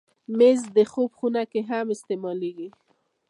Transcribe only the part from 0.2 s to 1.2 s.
مېز د خوب